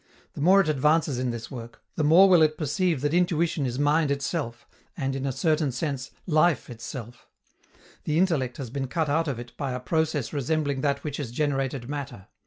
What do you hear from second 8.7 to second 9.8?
been cut out of it by a